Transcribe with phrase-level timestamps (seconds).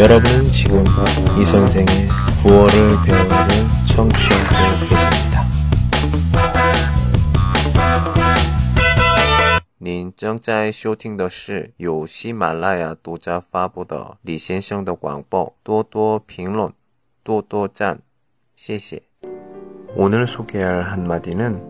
[0.00, 0.84] 여러분은 지금
[1.40, 2.08] 이 선생의
[2.42, 5.46] 구월을 배우는 청취하고 계십니다.
[9.78, 16.72] 您正在收听的是由喜马拉雅独家发布的李先生的广播，多多评论，
[17.22, 18.00] 多多赞，
[18.56, 19.02] 谢谢。
[19.94, 21.62] 오늘 소개할 한마디는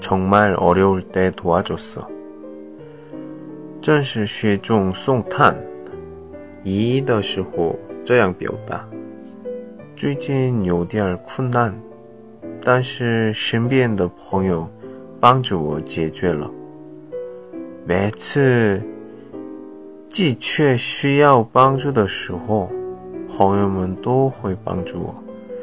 [0.00, 2.06] 정말 어려울 때 도와줬어.
[3.80, 5.56] 正是学中送炭
[6.62, 8.86] 一的时候这样表达。
[9.96, 11.74] 最近有点困难，
[12.62, 14.68] 但是身边的朋友
[15.18, 16.50] 帮助我解决了。
[17.84, 18.80] 每次
[20.08, 22.70] 急切需要帮助的时候，
[23.28, 25.14] 朋友们都会帮助我。